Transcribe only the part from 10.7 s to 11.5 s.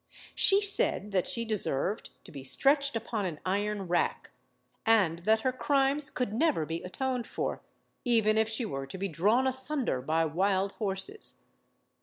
horses.